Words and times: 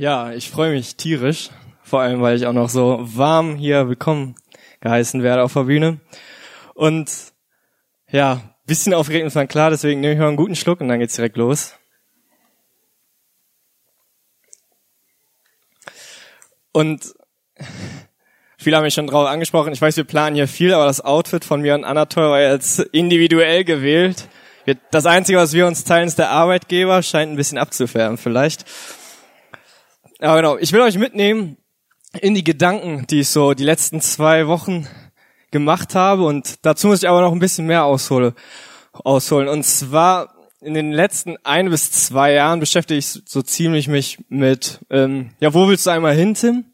Ja, 0.00 0.30
ich 0.30 0.48
freue 0.48 0.70
mich 0.70 0.94
tierisch, 0.94 1.50
vor 1.82 2.00
allem 2.00 2.22
weil 2.22 2.36
ich 2.36 2.46
auch 2.46 2.52
noch 2.52 2.68
so 2.68 3.00
warm 3.00 3.56
hier 3.56 3.88
willkommen 3.88 4.36
geheißen 4.78 5.24
werde 5.24 5.42
auf 5.42 5.54
der 5.54 5.64
Bühne. 5.64 5.98
Und 6.74 7.10
ja, 8.08 8.54
bisschen 8.64 8.94
aufregend 8.94 9.26
ist 9.26 9.34
dann 9.34 9.48
klar, 9.48 9.70
deswegen 9.70 10.00
nehme 10.00 10.12
ich 10.12 10.20
mal 10.20 10.28
einen 10.28 10.36
guten 10.36 10.54
Schluck 10.54 10.80
und 10.80 10.86
dann 10.86 11.00
geht's 11.00 11.16
direkt 11.16 11.36
los. 11.36 11.74
Und 16.70 17.12
viele 18.56 18.76
haben 18.76 18.84
mich 18.84 18.94
schon 18.94 19.08
drauf 19.08 19.26
angesprochen. 19.26 19.72
Ich 19.72 19.82
weiß, 19.82 19.96
wir 19.96 20.04
planen 20.04 20.36
hier 20.36 20.46
viel, 20.46 20.74
aber 20.74 20.86
das 20.86 21.00
Outfit 21.00 21.44
von 21.44 21.60
mir 21.60 21.74
und 21.74 21.82
Anatol 21.82 22.30
war 22.30 22.40
jetzt 22.40 22.78
individuell 22.78 23.64
gewählt. 23.64 24.28
Das 24.92 25.06
Einzige, 25.06 25.38
was 25.38 25.54
wir 25.54 25.66
uns 25.66 25.82
teilen, 25.82 26.06
ist 26.06 26.20
der 26.20 26.30
Arbeitgeber. 26.30 27.02
Scheint 27.02 27.32
ein 27.32 27.36
bisschen 27.36 27.58
abzufärben 27.58 28.16
vielleicht. 28.16 28.64
Ja, 30.20 30.34
genau. 30.34 30.58
Ich 30.58 30.72
will 30.72 30.80
euch 30.80 30.98
mitnehmen 30.98 31.58
in 32.20 32.34
die 32.34 32.42
Gedanken, 32.42 33.06
die 33.06 33.20
ich 33.20 33.28
so 33.28 33.54
die 33.54 33.62
letzten 33.62 34.00
zwei 34.00 34.48
Wochen 34.48 34.88
gemacht 35.52 35.94
habe. 35.94 36.24
Und 36.24 36.66
dazu 36.66 36.88
muss 36.88 37.04
ich 37.04 37.08
aber 37.08 37.20
noch 37.20 37.30
ein 37.30 37.38
bisschen 37.38 37.66
mehr 37.66 37.84
aushole, 37.84 38.34
ausholen. 38.92 39.46
Und 39.46 39.62
zwar 39.62 40.34
in 40.60 40.74
den 40.74 40.90
letzten 40.90 41.36
ein 41.44 41.70
bis 41.70 41.92
zwei 41.92 42.32
Jahren 42.32 42.58
beschäftige 42.58 42.98
ich 42.98 43.06
so 43.06 43.42
ziemlich 43.42 43.86
mich 43.86 44.18
mit, 44.28 44.80
ähm, 44.90 45.30
ja, 45.38 45.54
wo 45.54 45.68
willst 45.68 45.86
du 45.86 45.90
einmal 45.90 46.16
hin, 46.16 46.34
Tim? 46.34 46.64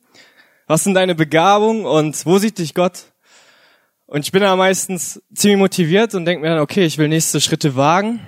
Was 0.67 0.85
sind 0.85 0.95
deine 0.95 1.15
Begabungen 1.15 1.85
und 1.85 2.25
wo 2.25 2.39
sieht 2.39 2.57
dich 2.57 2.73
Gott? 2.73 3.13
Und 4.07 4.25
ich 4.25 4.33
bin 4.33 4.41
da 4.41 4.57
meistens 4.57 5.23
ziemlich 5.35 5.59
motiviert 5.59 6.15
und 6.15 6.25
denke 6.25 6.41
mir 6.41 6.49
dann, 6.49 6.61
okay, 6.61 6.87
ich 6.87 6.97
will 6.97 7.09
nächste 7.09 7.43
Schritte 7.43 7.77
wagen 7.77 8.21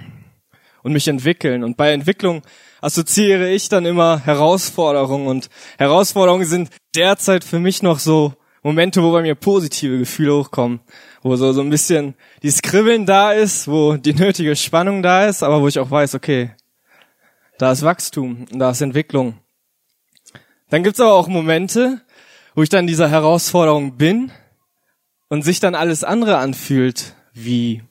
und 0.83 0.92
mich 0.92 1.08
entwickeln. 1.08 1.64
Und 1.64 1.78
bei 1.78 1.92
Entwicklung 1.92 2.42
assoziiere 2.80 3.50
ich 3.50 3.68
dann 3.68 3.86
immer 3.86 4.24
Herausforderungen. 4.24 5.26
Und 5.26 5.48
Herausforderungen 5.78 6.46
sind 6.46 6.70
derzeit 6.94 7.44
für 7.44 7.58
mich 7.58 7.82
noch 7.82 7.98
so 7.98 8.34
Momente, 8.62 9.02
wo 9.02 9.12
bei 9.12 9.22
mir 9.22 9.34
positive 9.34 9.98
Gefühle 9.98 10.34
hochkommen, 10.34 10.80
wo 11.22 11.36
so, 11.36 11.52
so 11.52 11.60
ein 11.60 11.70
bisschen 11.70 12.14
dieses 12.42 12.62
Kribbeln 12.62 13.06
da 13.06 13.33
ist, 13.33 13.68
wo 13.68 13.96
die 13.96 14.14
nötige 14.14 14.56
Spannung 14.56 15.02
da 15.02 15.27
ist, 15.27 15.42
aber 15.42 15.60
wo 15.62 15.68
ich 15.68 15.78
auch 15.78 15.91
weiß, 15.91 16.14
okay, 16.14 16.50
da 17.58 17.72
ist 17.72 17.83
Wachstum, 17.83 18.46
da 18.50 18.70
ist 18.70 18.80
Entwicklung. 18.80 19.38
Dann 20.68 20.83
gibt's 20.83 21.00
aber 21.00 21.14
auch 21.14 21.28
Momente, 21.28 22.00
wo 22.56 22.62
ich 22.62 22.68
dann 22.68 22.86
dieser 22.86 23.08
Herausforderung 23.08 23.96
bin 23.96 24.33
und 25.28 25.42
sich 25.42 25.61
dann 25.61 25.74
alles 25.74 26.02
andere 26.02 26.38
anfühlt, 26.38 27.14
wie 27.33 27.83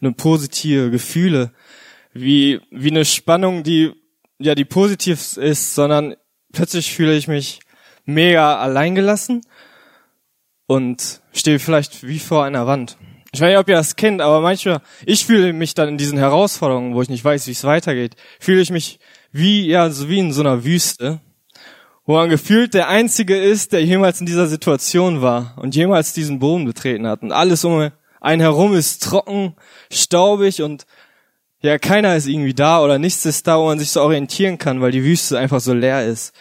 eine 0.00 0.12
positive 0.12 0.90
Gefühle, 0.90 1.52
wie, 2.12 2.60
wie 2.70 2.90
eine 2.90 3.04
Spannung, 3.04 3.62
die, 3.62 3.92
ja, 4.38 4.54
die 4.54 4.64
positiv 4.64 5.36
ist, 5.36 5.74
sondern 5.74 6.16
plötzlich 6.52 6.92
fühle 6.92 7.16
ich 7.16 7.28
mich 7.28 7.60
mega 8.04 8.58
alleingelassen 8.58 9.42
und 10.66 11.20
stehe 11.32 11.58
vielleicht 11.58 12.06
wie 12.06 12.18
vor 12.18 12.44
einer 12.44 12.66
Wand. 12.66 12.96
Ich 13.32 13.40
weiß 13.40 13.48
nicht, 13.50 13.58
ob 13.58 13.68
ihr 13.68 13.76
das 13.76 13.94
kennt, 13.94 14.20
aber 14.20 14.40
manchmal, 14.40 14.80
ich 15.06 15.24
fühle 15.24 15.52
mich 15.52 15.74
dann 15.74 15.88
in 15.88 15.98
diesen 15.98 16.18
Herausforderungen, 16.18 16.94
wo 16.94 17.02
ich 17.02 17.08
nicht 17.08 17.24
weiß, 17.24 17.46
wie 17.46 17.52
es 17.52 17.64
weitergeht, 17.64 18.16
fühle 18.40 18.60
ich 18.60 18.70
mich 18.70 18.98
wie, 19.30 19.66
ja, 19.66 19.88
so 19.90 20.08
wie 20.08 20.18
in 20.18 20.32
so 20.32 20.40
einer 20.40 20.64
Wüste, 20.64 21.20
wo 22.04 22.14
man 22.14 22.28
gefühlt 22.28 22.74
der 22.74 22.88
Einzige 22.88 23.36
ist, 23.36 23.72
der 23.72 23.84
jemals 23.84 24.18
in 24.18 24.26
dieser 24.26 24.48
Situation 24.48 25.22
war 25.22 25.54
und 25.58 25.76
jemals 25.76 26.12
diesen 26.12 26.40
Boden 26.40 26.64
betreten 26.64 27.06
hat. 27.06 27.22
Und 27.22 27.30
alles 27.30 27.64
um 27.64 27.92
einen 28.20 28.40
herum 28.40 28.74
ist 28.74 29.04
trocken, 29.04 29.54
staubig 29.92 30.62
und 30.62 30.86
ja, 31.62 31.78
keiner 31.78 32.16
ist 32.16 32.26
irgendwie 32.26 32.54
da 32.54 32.82
oder 32.82 32.98
nichts 32.98 33.26
ist 33.26 33.46
da, 33.46 33.58
wo 33.58 33.66
man 33.66 33.78
sich 33.78 33.90
so 33.90 34.00
orientieren 34.00 34.58
kann, 34.58 34.80
weil 34.80 34.92
die 34.92 35.04
Wüste 35.04 35.38
einfach 35.38 35.60
so 35.60 35.74
leer 35.74 36.06
ist. 36.06 36.34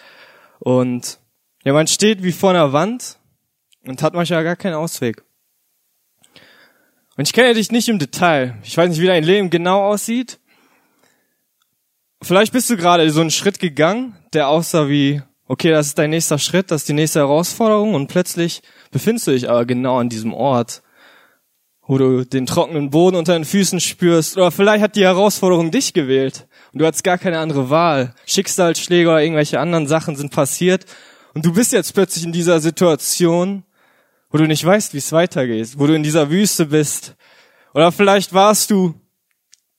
Und 0.59 1.20
ja, 1.64 1.73
man 1.73 1.88
steht 1.88 2.23
wie 2.23 2.31
vor 2.31 2.52
einer 2.52 2.72
Wand 2.72 3.20
und 3.86 4.02
hat 4.02 4.14
manchmal 4.14 4.44
gar 4.44 4.56
keinen 4.56 4.75
Ausweg. 4.75 5.23
Und 7.17 7.28
ich 7.28 7.34
kenne 7.34 7.53
dich 7.53 7.69
nicht 7.69 7.90
im 7.90 8.00
Detail. 8.00 8.58
Ich 8.63 8.78
weiß 8.78 8.90
nicht, 8.90 9.02
wie 9.02 9.08
dein 9.08 9.25
Leben 9.25 9.50
genau 9.50 9.84
aussieht. 9.84 10.40
Vielleicht 12.22 12.53
bist 12.53 12.69
du 12.69 12.78
gerade 12.78 13.09
so 13.12 13.19
einen 13.19 13.31
Schritt 13.31 13.59
gegangen, 13.59 14.16
der 14.31 14.47
aussah 14.47 14.88
wie, 14.88 15.22
okay, 15.46 15.72
das 15.72 15.88
ist 15.88 15.97
dein 15.97 16.12
nächster 16.12 16.40
Schritt, 16.40 16.72
das 16.72 16.81
ist 16.81 16.90
die 16.90 16.94
nächste 16.94 17.19
Herausforderung 17.19 17.94
und 17.94 18.08
plötzlich 18.08 18.62
befindest 18.91 19.28
du 19.28 19.31
dich 19.31 19.50
aber 19.50 19.66
genau 19.66 20.00
an 20.00 20.09
diesem 20.09 20.34
Ort 20.34 20.81
wo 21.89 21.97
du 21.97 22.23
den 22.23 22.45
trockenen 22.45 22.91
Boden 22.91 23.17
unter 23.17 23.33
den 23.33 23.45
Füßen 23.45 23.79
spürst. 23.79 24.38
Oder 24.38 24.51
vielleicht 24.51 24.83
hat 24.83 24.95
die 24.95 25.05
Herausforderung 25.05 25.72
dich 25.72 25.91
gewählt 25.94 26.47
und 26.72 26.79
du 26.79 26.85
hattest 26.85 27.03
gar 27.03 27.17
keine 27.17 27.39
andere 27.39 27.72
Wahl. 27.72 28.13
Schicksalsschläge 28.27 29.09
oder 29.09 29.23
irgendwelche 29.23 29.59
anderen 29.59 29.88
Sachen 29.88 30.16
sind 30.16 30.31
passiert 30.31 30.85
und 31.33 31.47
du 31.47 31.51
bist 31.51 31.73
jetzt 31.73 31.95
plötzlich 31.95 32.25
in 32.25 32.31
dieser 32.31 32.59
Situation, 32.59 33.63
wo 34.29 34.38
du 34.38 34.45
nicht 34.45 34.63
weißt, 34.63 34.94
wie 34.94 34.99
es 34.99 35.11
weitergeht, 35.11 35.79
wo 35.79 35.88
du 35.88 35.95
in 35.95 36.03
dieser 36.03 36.29
Wüste 36.29 36.67
bist. 36.67 37.16
Oder 37.73 37.91
vielleicht 37.91 38.33
warst 38.35 38.69
du 38.69 38.94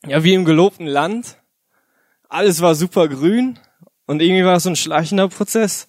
ja 0.04 0.24
wie 0.24 0.34
im 0.34 0.44
gelobten 0.44 0.88
Land. 0.88 1.36
Alles 2.28 2.60
war 2.60 2.74
super 2.74 3.06
grün 3.06 3.56
und 4.06 4.20
irgendwie 4.20 4.44
war 4.44 4.56
es 4.56 4.64
so 4.64 4.70
ein 4.70 4.74
schleichender 4.74 5.28
Prozess. 5.28 5.86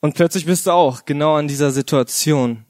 Und 0.00 0.16
plötzlich 0.16 0.44
bist 0.44 0.66
du 0.66 0.72
auch 0.72 1.04
genau 1.04 1.36
an 1.36 1.46
dieser 1.46 1.70
Situation. 1.70 2.66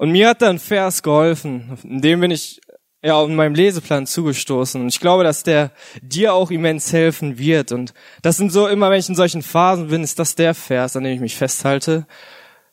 Und 0.00 0.12
mir 0.12 0.30
hat 0.30 0.40
da 0.40 0.48
ein 0.48 0.58
Vers 0.58 1.02
geholfen, 1.02 1.76
in 1.84 2.00
dem 2.00 2.20
bin 2.20 2.30
ich 2.30 2.62
ja 3.02 3.22
in 3.22 3.36
meinem 3.36 3.54
Leseplan 3.54 4.06
zugestoßen. 4.06 4.80
Und 4.80 4.88
ich 4.88 4.98
glaube, 4.98 5.24
dass 5.24 5.42
der 5.42 5.72
dir 6.00 6.32
auch 6.32 6.50
immens 6.50 6.90
helfen 6.94 7.36
wird. 7.36 7.70
Und 7.70 7.92
das 8.22 8.38
sind 8.38 8.50
so 8.50 8.66
immer, 8.66 8.88
wenn 8.88 8.98
ich 8.98 9.10
in 9.10 9.14
solchen 9.14 9.42
Phasen 9.42 9.88
bin, 9.88 10.02
ist 10.02 10.18
das 10.18 10.36
der 10.36 10.54
Vers, 10.54 10.96
an 10.96 11.04
dem 11.04 11.12
ich 11.12 11.20
mich 11.20 11.36
festhalte. 11.36 12.06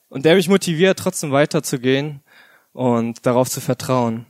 Und 0.08 0.24
der 0.24 0.36
mich 0.36 0.48
motiviert, 0.48 1.00
trotzdem 1.00 1.34
weiterzugehen 1.34 2.22
und 2.72 3.26
darauf 3.26 3.50
zu 3.50 3.60
vertrauen. 3.60 4.26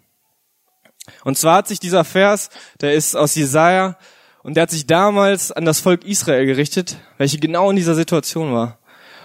Und 1.24 1.38
zwar 1.38 1.58
hat 1.58 1.68
sich 1.68 1.80
dieser 1.80 2.04
Vers, 2.04 2.50
der 2.82 2.96
ist 2.96 3.14
aus 3.14 3.36
Jesaja, 3.36 4.00
und 4.42 4.56
der 4.56 4.64
hat 4.64 4.72
sich 4.72 4.88
damals 4.88 5.52
an 5.52 5.66
das 5.66 5.82
Volk 5.82 6.04
Israel 6.04 6.48
gerichtet, 6.48 6.98
welche 7.20 7.38
genau 7.38 7.70
in 7.70 7.76
dieser 7.76 7.94
Situation 7.94 8.54
war. 8.54 8.80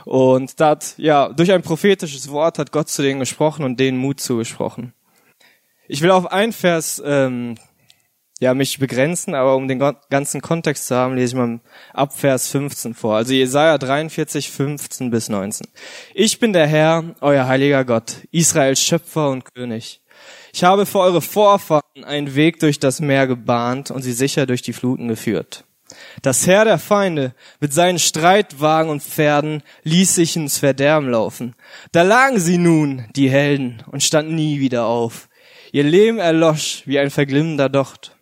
Und 0.05 0.61
da 0.61 0.71
hat, 0.71 0.95
ja, 0.97 1.29
durch 1.29 1.53
ein 1.53 1.63
prophetisches 1.63 2.31
Wort 2.31 2.59
hat 2.59 2.73
Gott 2.73 2.89
zu 2.89 3.03
denen 3.03 3.21
gesprochen 3.21 3.65
und 3.65 3.79
denen 3.79 3.99
Mut 3.99 4.21
zugesprochen. 4.21 4.93
Ich 5.89 6.01
will 6.01 6.11
auf 6.11 6.31
ein 6.31 6.53
Vers 6.53 7.03
ähm, 7.05 7.57
ja, 8.43 8.55
mich 8.55 8.81
begrenzen, 8.81 9.37
aber 9.37 9.55
um 9.55 9.69
den 9.69 9.79
ganzen 10.11 10.41
Kontext 10.41 10.87
zu 10.89 10.97
haben, 10.97 11.15
lese 11.15 11.35
ich 11.35 11.39
mal 11.39 11.61
ab 11.93 12.13
Vers 12.13 12.49
15 12.49 12.93
vor. 12.93 13.15
Also 13.15 13.33
Jesaja 13.33 13.79
43, 13.79 14.51
15 14.51 15.11
bis 15.11 15.29
19. 15.29 15.69
Ich 16.13 16.41
bin 16.41 16.53
der 16.53 16.67
Herr, 16.67 17.05
euer 17.21 17.47
heiliger 17.47 17.85
Gott, 17.85 18.17
Israels 18.33 18.83
Schöpfer 18.83 19.31
und 19.31 19.45
König. 19.55 20.01
Ich 20.53 20.65
habe 20.65 20.87
für 20.87 20.99
eure 20.99 21.23
Vorfahren 21.23 22.03
einen 22.03 22.35
Weg 22.35 22.59
durch 22.59 22.81
das 22.81 23.01
Meer 23.01 23.29
gebahnt 23.29 23.93
und 23.93 24.03
sie 24.03 24.13
sicher 24.13 24.45
durch 24.45 24.63
die 24.63 24.73
Fluten 24.73 25.07
geführt. 25.07 25.65
Das 26.23 26.47
Herr 26.47 26.65
der 26.65 26.79
Feinde 26.79 27.35
mit 27.61 27.73
seinen 27.73 27.99
Streitwagen 27.99 28.91
und 28.91 29.03
Pferden 29.03 29.63
ließ 29.85 30.15
sich 30.15 30.37
ins 30.37 30.59
Verderben 30.59 31.11
laufen. 31.11 31.55
Da 31.93 32.03
lagen 32.03 32.39
sie 32.39 32.59
nun, 32.59 33.07
die 33.17 33.31
Helden, 33.31 33.83
und 33.91 34.03
standen 34.03 34.35
nie 34.35 34.61
wieder 34.61 34.87
auf. 34.87 35.29
Ihr 35.73 35.85
Leben 35.85 36.19
erlosch 36.19 36.83
wie 36.87 36.99
ein 36.99 37.11
verglimmender 37.11 37.69
Docht. 37.69 38.17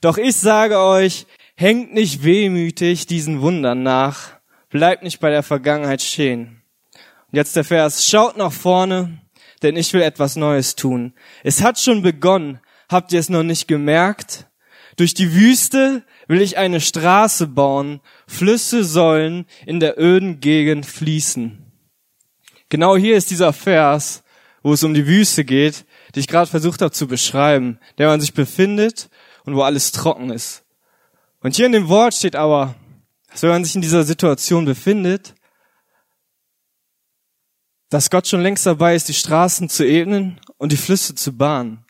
Doch 0.00 0.18
ich 0.18 0.36
sage 0.36 0.78
euch, 0.78 1.26
hängt 1.54 1.94
nicht 1.94 2.24
wehmütig 2.24 3.06
diesen 3.06 3.40
Wundern 3.40 3.82
nach, 3.82 4.40
bleibt 4.70 5.02
nicht 5.04 5.20
bei 5.20 5.30
der 5.30 5.42
Vergangenheit 5.42 6.02
stehen. 6.02 6.62
Und 6.94 7.36
jetzt 7.36 7.54
der 7.54 7.64
Vers, 7.64 8.06
schaut 8.06 8.36
nach 8.36 8.52
vorne, 8.52 9.20
denn 9.62 9.76
ich 9.76 9.92
will 9.92 10.02
etwas 10.02 10.36
Neues 10.36 10.74
tun. 10.74 11.14
Es 11.44 11.62
hat 11.62 11.78
schon 11.78 12.02
begonnen, 12.02 12.60
habt 12.88 13.12
ihr 13.12 13.20
es 13.20 13.28
noch 13.28 13.44
nicht 13.44 13.68
gemerkt? 13.68 14.48
Durch 14.96 15.14
die 15.14 15.34
Wüste 15.34 16.04
will 16.28 16.40
ich 16.40 16.58
eine 16.58 16.80
Straße 16.80 17.46
bauen, 17.46 18.00
Flüsse 18.26 18.84
sollen 18.84 19.46
in 19.66 19.80
der 19.80 19.98
öden 19.98 20.40
Gegend 20.40 20.86
fließen. 20.86 21.58
Genau 22.68 22.96
hier 22.96 23.16
ist 23.16 23.30
dieser 23.30 23.52
Vers, 23.52 24.22
wo 24.62 24.72
es 24.72 24.82
um 24.82 24.94
die 24.94 25.06
Wüste 25.06 25.44
geht, 25.44 25.84
die 26.14 26.20
ich 26.20 26.28
gerade 26.28 26.50
versucht 26.50 26.82
habe 26.82 26.92
zu 26.92 27.06
beschreiben, 27.06 27.78
der 27.98 28.08
man 28.08 28.20
sich 28.20 28.34
befindet 28.34 29.10
und 29.44 29.56
wo 29.56 29.62
alles 29.62 29.92
trocken 29.92 30.30
ist. 30.30 30.64
Und 31.40 31.56
hier 31.56 31.66
in 31.66 31.72
dem 31.72 31.88
Wort 31.88 32.14
steht 32.14 32.36
aber, 32.36 32.74
dass 33.30 33.42
wenn 33.42 33.50
man 33.50 33.64
sich 33.64 33.74
in 33.74 33.82
dieser 33.82 34.04
Situation 34.04 34.64
befindet, 34.64 35.34
dass 37.88 38.10
Gott 38.10 38.26
schon 38.26 38.42
längst 38.42 38.64
dabei 38.64 38.94
ist, 38.94 39.08
die 39.08 39.14
Straßen 39.14 39.68
zu 39.68 39.86
ebnen 39.86 40.40
und 40.56 40.72
die 40.72 40.78
Flüsse 40.78 41.14
zu 41.14 41.36
bahnen. 41.36 41.84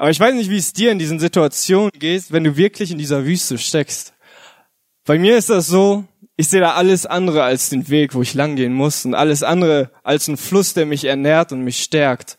Aber 0.00 0.08
ich 0.08 0.18
weiß 0.18 0.34
nicht, 0.34 0.48
wie 0.48 0.56
es 0.56 0.72
dir 0.72 0.92
in 0.92 0.98
diesen 0.98 1.20
Situationen 1.20 1.90
geht, 1.90 2.32
wenn 2.32 2.42
du 2.42 2.56
wirklich 2.56 2.90
in 2.90 2.96
dieser 2.96 3.26
Wüste 3.26 3.58
steckst. 3.58 4.14
Bei 5.04 5.18
mir 5.18 5.36
ist 5.36 5.50
das 5.50 5.66
so, 5.66 6.04
ich 6.36 6.48
sehe 6.48 6.62
da 6.62 6.72
alles 6.72 7.04
andere 7.04 7.42
als 7.42 7.68
den 7.68 7.86
Weg, 7.90 8.14
wo 8.14 8.22
ich 8.22 8.32
langgehen 8.32 8.72
muss 8.72 9.04
und 9.04 9.12
alles 9.12 9.42
andere 9.42 9.90
als 10.02 10.26
einen 10.26 10.38
Fluss, 10.38 10.72
der 10.72 10.86
mich 10.86 11.04
ernährt 11.04 11.52
und 11.52 11.60
mich 11.64 11.82
stärkt. 11.82 12.38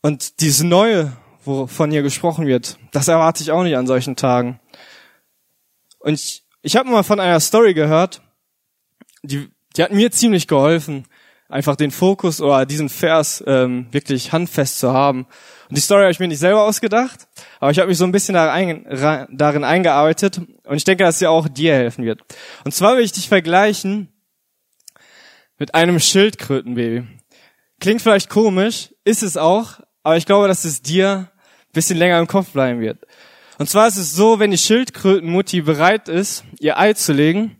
Und 0.00 0.40
dieses 0.40 0.62
Neue, 0.62 1.10
wovon 1.44 1.90
hier 1.90 2.02
gesprochen 2.02 2.46
wird, 2.46 2.78
das 2.92 3.08
erwarte 3.08 3.42
ich 3.42 3.50
auch 3.50 3.64
nicht 3.64 3.76
an 3.76 3.88
solchen 3.88 4.14
Tagen. 4.14 4.60
Und 5.98 6.14
ich, 6.14 6.44
ich 6.62 6.76
habe 6.76 6.88
mal 6.88 7.02
von 7.02 7.18
einer 7.18 7.40
Story 7.40 7.74
gehört, 7.74 8.22
die, 9.24 9.50
die 9.74 9.82
hat 9.82 9.90
mir 9.90 10.12
ziemlich 10.12 10.46
geholfen, 10.46 11.08
einfach 11.50 11.76
den 11.76 11.90
Fokus 11.90 12.40
oder 12.40 12.64
diesen 12.64 12.88
Vers 12.88 13.42
ähm, 13.46 13.86
wirklich 13.90 14.32
handfest 14.32 14.78
zu 14.78 14.92
haben. 14.92 15.26
Und 15.68 15.76
die 15.76 15.80
Story 15.80 16.02
habe 16.02 16.12
ich 16.12 16.20
mir 16.20 16.28
nicht 16.28 16.38
selber 16.38 16.64
ausgedacht, 16.64 17.28
aber 17.58 17.70
ich 17.70 17.78
habe 17.78 17.88
mich 17.88 17.98
so 17.98 18.04
ein 18.04 18.12
bisschen 18.12 18.34
darin, 18.34 19.64
eingearbeitet 19.64 20.40
und 20.64 20.76
ich 20.76 20.84
denke, 20.84 21.04
dass 21.04 21.18
sie 21.18 21.26
auch 21.26 21.48
dir 21.48 21.74
helfen 21.74 22.04
wird. 22.04 22.22
Und 22.64 22.72
zwar 22.72 22.96
will 22.96 23.04
ich 23.04 23.12
dich 23.12 23.28
vergleichen 23.28 24.08
mit 25.58 25.74
einem 25.74 26.00
Schildkrötenbaby. 26.00 27.04
Klingt 27.80 28.02
vielleicht 28.02 28.30
komisch, 28.30 28.94
ist 29.04 29.22
es 29.22 29.36
auch, 29.36 29.80
aber 30.02 30.16
ich 30.16 30.26
glaube, 30.26 30.48
dass 30.48 30.64
es 30.64 30.82
dir 30.82 31.28
ein 31.28 31.72
bisschen 31.72 31.98
länger 31.98 32.18
im 32.18 32.26
Kopf 32.26 32.50
bleiben 32.50 32.80
wird. 32.80 32.98
Und 33.58 33.68
zwar 33.68 33.88
ist 33.88 33.96
es 33.96 34.14
so, 34.14 34.38
wenn 34.38 34.50
die 34.50 34.58
Schildkrötenmutti 34.58 35.60
bereit 35.60 36.08
ist, 36.08 36.44
ihr 36.60 36.78
Ei 36.78 36.94
zu 36.94 37.12
legen, 37.12 37.59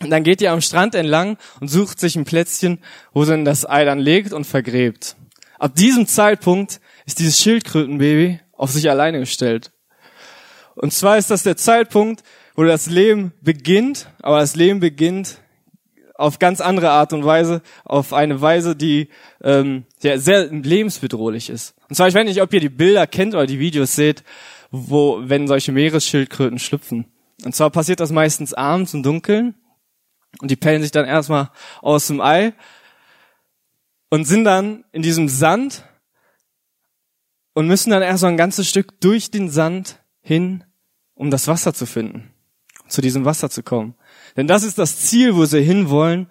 dann 0.00 0.24
geht 0.24 0.40
ihr 0.40 0.52
am 0.52 0.60
Strand 0.60 0.94
entlang 0.94 1.38
und 1.60 1.68
sucht 1.68 2.00
sich 2.00 2.16
ein 2.16 2.24
Plätzchen, 2.24 2.80
wo 3.12 3.24
sie 3.24 3.44
das 3.44 3.68
Ei 3.68 3.84
dann 3.84 4.00
legt 4.00 4.32
und 4.32 4.44
vergräbt. 4.44 5.16
Ab 5.58 5.74
diesem 5.76 6.06
Zeitpunkt 6.06 6.80
ist 7.06 7.20
dieses 7.20 7.40
Schildkrötenbaby 7.40 8.40
auf 8.52 8.70
sich 8.70 8.90
alleine 8.90 9.20
gestellt. 9.20 9.70
Und 10.74 10.92
zwar 10.92 11.16
ist 11.16 11.30
das 11.30 11.44
der 11.44 11.56
Zeitpunkt, 11.56 12.24
wo 12.56 12.64
das 12.64 12.86
Leben 12.86 13.32
beginnt, 13.40 14.08
aber 14.20 14.40
das 14.40 14.56
Leben 14.56 14.80
beginnt 14.80 15.38
auf 16.16 16.38
ganz 16.38 16.60
andere 16.60 16.90
Art 16.90 17.12
und 17.12 17.24
Weise, 17.24 17.62
auf 17.84 18.12
eine 18.12 18.40
Weise, 18.40 18.76
die 18.76 19.08
ähm, 19.42 19.84
ja, 20.02 20.18
sehr 20.18 20.46
lebensbedrohlich 20.46 21.50
ist. 21.50 21.74
Und 21.88 21.96
zwar, 21.96 22.08
ich 22.08 22.14
weiß 22.14 22.24
nicht, 22.24 22.42
ob 22.42 22.52
ihr 22.52 22.60
die 22.60 22.68
Bilder 22.68 23.06
kennt 23.06 23.34
oder 23.34 23.46
die 23.46 23.58
Videos 23.58 23.96
seht, 23.96 24.22
wo, 24.70 25.20
wenn 25.22 25.48
solche 25.48 25.72
Meeresschildkröten 25.72 26.58
schlüpfen. 26.58 27.06
Und 27.44 27.54
zwar 27.54 27.70
passiert 27.70 28.00
das 28.00 28.12
meistens 28.12 28.54
abends 28.54 28.94
im 28.94 29.02
Dunkeln 29.02 29.54
und 30.40 30.50
die 30.50 30.56
pellen 30.56 30.82
sich 30.82 30.90
dann 30.90 31.06
erstmal 31.06 31.50
aus 31.80 32.06
dem 32.06 32.20
Ei 32.20 32.52
und 34.10 34.26
sind 34.26 34.44
dann 34.44 34.84
in 34.92 35.02
diesem 35.02 35.28
Sand 35.28 35.84
und 37.54 37.66
müssen 37.66 37.90
dann 37.90 38.02
erstmal 38.02 38.32
ein 38.32 38.36
ganzes 38.36 38.68
Stück 38.68 39.00
durch 39.00 39.30
den 39.30 39.48
Sand 39.48 40.00
hin, 40.20 40.64
um 41.14 41.30
das 41.30 41.48
Wasser 41.48 41.72
zu 41.72 41.86
finden, 41.86 42.32
zu 42.88 43.00
diesem 43.00 43.24
Wasser 43.24 43.50
zu 43.50 43.62
kommen. 43.62 43.94
Denn 44.36 44.46
das 44.46 44.62
ist 44.62 44.78
das 44.78 45.00
Ziel, 45.00 45.34
wo 45.36 45.44
sie 45.44 45.62
hinwollen. 45.62 46.28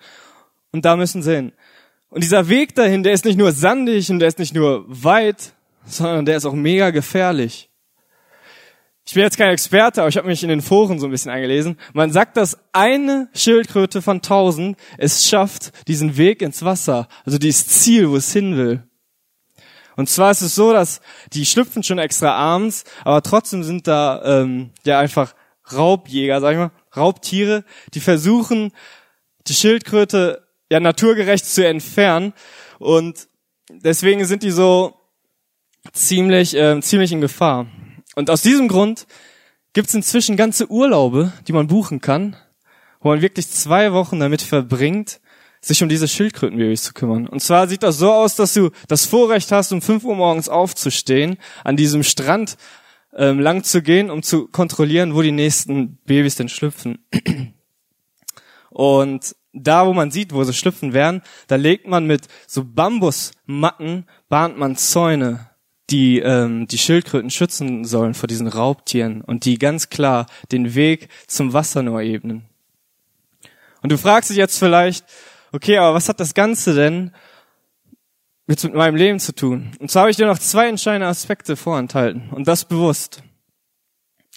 Und 0.71 0.85
da 0.85 0.95
müssen 0.95 1.21
sie 1.21 1.35
hin. 1.35 1.53
Und 2.09 2.23
dieser 2.23 2.49
Weg 2.49 2.75
dahin, 2.75 3.03
der 3.03 3.13
ist 3.13 3.25
nicht 3.25 3.37
nur 3.37 3.51
sandig 3.51 4.09
und 4.11 4.19
der 4.19 4.27
ist 4.27 4.39
nicht 4.39 4.53
nur 4.53 4.85
weit, 4.87 5.53
sondern 5.85 6.25
der 6.25 6.37
ist 6.37 6.45
auch 6.45 6.53
mega 6.53 6.89
gefährlich. 6.89 7.69
Ich 9.05 9.13
bin 9.13 9.23
jetzt 9.23 9.37
kein 9.37 9.51
Experte, 9.51 10.01
aber 10.01 10.07
ich 10.07 10.15
habe 10.15 10.27
mich 10.27 10.43
in 10.43 10.49
den 10.49 10.61
Foren 10.61 10.97
so 10.97 11.07
ein 11.07 11.11
bisschen 11.11 11.31
eingelesen. 11.31 11.77
Man 11.93 12.11
sagt, 12.11 12.37
dass 12.37 12.57
eine 12.71 13.29
Schildkröte 13.33 14.01
von 14.01 14.21
tausend 14.21 14.77
es 14.97 15.27
schafft, 15.27 15.87
diesen 15.87 16.15
Weg 16.15 16.41
ins 16.41 16.63
Wasser, 16.63 17.07
also 17.25 17.37
dieses 17.37 17.67
Ziel, 17.67 18.09
wo 18.09 18.15
es 18.15 18.31
hin 18.31 18.55
will. 18.55 18.83
Und 19.97 20.09
zwar 20.09 20.31
ist 20.31 20.41
es 20.41 20.55
so, 20.55 20.71
dass 20.71 21.01
die 21.33 21.45
schlüpfen 21.45 21.83
schon 21.83 21.99
extra 21.99 22.33
abends, 22.33 22.85
aber 23.03 23.21
trotzdem 23.21 23.63
sind 23.63 23.87
da 23.87 24.41
ähm, 24.41 24.71
ja 24.85 24.99
einfach 24.99 25.35
Raubjäger, 25.71 26.41
sag 26.41 26.53
ich 26.53 26.57
mal, 26.57 26.71
Raubtiere, 26.95 27.63
die 27.93 27.99
versuchen, 27.99 28.71
die 29.47 29.53
Schildkröte 29.53 30.47
ja 30.71 30.79
naturgerecht 30.79 31.45
zu 31.45 31.65
entfernen. 31.67 32.33
Und 32.79 33.27
deswegen 33.69 34.25
sind 34.25 34.43
die 34.43 34.51
so 34.51 34.95
ziemlich, 35.91 36.55
äh, 36.55 36.79
ziemlich 36.81 37.11
in 37.11 37.21
Gefahr. 37.21 37.67
Und 38.15 38.29
aus 38.29 38.41
diesem 38.41 38.67
Grund 38.67 39.07
gibt 39.73 39.89
es 39.89 39.95
inzwischen 39.95 40.37
ganze 40.37 40.69
Urlaube, 40.69 41.33
die 41.47 41.53
man 41.53 41.67
buchen 41.67 41.99
kann, 41.99 42.35
wo 43.01 43.09
man 43.09 43.21
wirklich 43.21 43.49
zwei 43.49 43.91
Wochen 43.93 44.19
damit 44.19 44.41
verbringt, 44.41 45.19
sich 45.61 45.81
um 45.81 45.89
diese 45.89 46.07
Schildkrötenbabys 46.07 46.83
zu 46.83 46.93
kümmern. 46.93 47.27
Und 47.27 47.41
zwar 47.41 47.67
sieht 47.67 47.83
das 47.83 47.97
so 47.97 48.11
aus, 48.11 48.35
dass 48.35 48.53
du 48.53 48.71
das 48.87 49.05
Vorrecht 49.05 49.51
hast, 49.51 49.71
um 49.71 49.81
fünf 49.81 50.03
Uhr 50.03 50.15
morgens 50.15 50.49
aufzustehen, 50.49 51.37
an 51.63 51.77
diesem 51.77 52.03
Strand 52.03 52.57
ähm, 53.15 53.39
lang 53.39 53.63
zu 53.63 53.81
gehen, 53.81 54.09
um 54.09 54.23
zu 54.23 54.47
kontrollieren, 54.47 55.15
wo 55.15 55.21
die 55.21 55.31
nächsten 55.31 55.97
Babys 56.05 56.35
denn 56.35 56.49
schlüpfen. 56.49 57.05
Und 58.69 59.35
da, 59.53 59.85
wo 59.85 59.93
man 59.93 60.11
sieht, 60.11 60.33
wo 60.33 60.43
sie 60.43 60.53
schlüpfen 60.53 60.93
werden, 60.93 61.21
da 61.47 61.55
legt 61.55 61.87
man 61.87 62.07
mit 62.07 62.27
so 62.47 62.65
Bambusmatten, 62.65 64.05
bahnt 64.27 64.57
man 64.57 64.75
Zäune, 64.75 65.47
die 65.89 66.19
ähm, 66.19 66.67
die 66.67 66.77
Schildkröten 66.77 67.29
schützen 67.29 67.85
sollen 67.85 68.13
vor 68.13 68.27
diesen 68.27 68.47
Raubtieren 68.47 69.21
und 69.21 69.45
die 69.45 69.57
ganz 69.57 69.89
klar 69.89 70.25
den 70.51 70.75
Weg 70.75 71.09
zum 71.27 71.53
Wasser 71.53 71.83
nur 71.83 72.01
ebnen. 72.01 72.45
Und 73.81 73.91
du 73.91 73.97
fragst 73.97 74.29
dich 74.29 74.37
jetzt 74.37 74.57
vielleicht, 74.57 75.05
okay, 75.51 75.77
aber 75.77 75.93
was 75.93 76.07
hat 76.07 76.19
das 76.19 76.33
Ganze 76.33 76.73
denn 76.73 77.11
mit, 78.47 78.63
mit 78.63 78.73
meinem 78.73 78.95
Leben 78.95 79.19
zu 79.19 79.33
tun. 79.33 79.71
Und 79.79 79.89
zwar 79.89 80.01
habe 80.01 80.11
ich 80.11 80.17
dir 80.17 80.27
noch 80.27 80.39
zwei 80.39 80.67
entscheidende 80.67 81.07
Aspekte 81.07 81.55
vorenthalten 81.55 82.29
und 82.31 82.47
das 82.47 82.65
bewusst. 82.65 83.23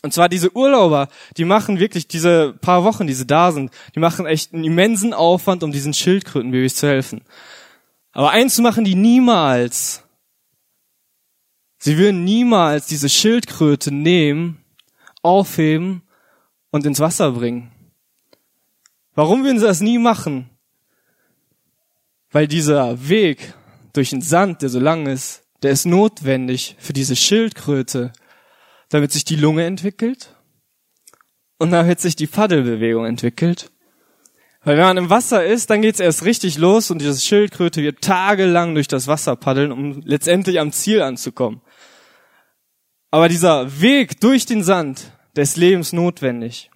Und 0.02 0.12
zwar 0.12 0.28
diese 0.28 0.54
Urlauber, 0.54 1.08
die 1.36 1.44
machen 1.44 1.80
wirklich 1.80 2.06
diese 2.06 2.52
paar 2.60 2.84
Wochen, 2.84 3.06
die 3.06 3.14
sie 3.14 3.26
da 3.26 3.50
sind, 3.50 3.72
die 3.94 4.00
machen 4.00 4.26
echt 4.26 4.52
einen 4.52 4.64
immensen 4.64 5.12
Aufwand, 5.12 5.64
um 5.64 5.72
diesen 5.72 5.94
Schildkrötenbabys 5.94 6.76
zu 6.76 6.86
helfen. 6.86 7.22
Aber 8.12 8.30
eins 8.30 8.58
machen 8.58 8.84
die 8.84 8.94
niemals. 8.94 10.02
Sie 11.78 11.98
würden 11.98 12.24
niemals 12.24 12.86
diese 12.86 13.08
Schildkröte 13.08 13.92
nehmen, 13.92 14.64
aufheben 15.22 16.02
und 16.70 16.86
ins 16.86 17.00
Wasser 17.00 17.32
bringen. 17.32 17.70
Warum 19.14 19.44
würden 19.44 19.58
sie 19.58 19.66
das 19.66 19.80
nie 19.80 19.98
machen? 19.98 20.50
Weil 22.30 22.48
dieser 22.48 23.08
Weg 23.08 23.54
durch 23.92 24.10
den 24.10 24.22
Sand, 24.22 24.62
der 24.62 24.68
so 24.68 24.78
lang 24.78 25.06
ist, 25.06 25.44
der 25.62 25.70
ist 25.70 25.86
notwendig 25.86 26.76
für 26.78 26.92
diese 26.92 27.16
Schildkröte, 27.16 28.12
damit 28.88 29.12
sich 29.12 29.24
die 29.24 29.36
Lunge 29.36 29.64
entwickelt 29.64 30.34
und 31.58 31.70
damit 31.70 32.00
sich 32.00 32.14
die 32.14 32.26
Paddelbewegung 32.26 33.06
entwickelt. 33.06 33.70
Weil 34.62 34.76
wenn 34.76 34.84
man 34.84 34.96
im 34.96 35.10
Wasser 35.10 35.44
ist, 35.44 35.70
dann 35.70 35.80
geht's 35.80 36.00
erst 36.00 36.24
richtig 36.24 36.58
los 36.58 36.90
und 36.90 37.00
diese 37.00 37.20
Schildkröte 37.20 37.82
wird 37.82 38.02
tagelang 38.02 38.74
durch 38.74 38.88
das 38.88 39.06
Wasser 39.06 39.36
paddeln, 39.36 39.72
um 39.72 40.02
letztendlich 40.04 40.58
am 40.60 40.72
Ziel 40.72 41.02
anzukommen. 41.02 41.62
Aber 43.10 43.28
dieser 43.28 43.80
Weg 43.80 44.20
durch 44.20 44.46
den 44.46 44.62
Sand, 44.62 45.12
der 45.34 45.42
ist 45.44 45.56
lebensnotwendig. 45.56 46.70